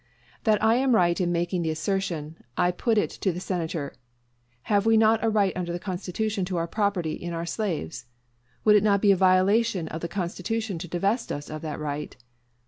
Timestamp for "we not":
4.87-5.23